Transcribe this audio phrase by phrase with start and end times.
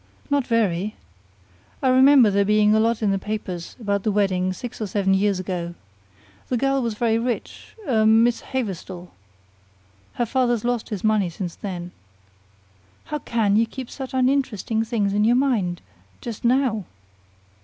[0.31, 0.95] "Not very.
[1.83, 5.13] I remember there being a lot in the papers about the wedding six or seven
[5.13, 5.75] years ago.
[6.49, 9.11] The girl was very rich a Miss Haverstall.
[10.13, 11.91] Her father's lost his money since then."
[13.13, 15.83] "How can you keep such uninteresting things in your mind
[16.19, 16.85] just now?"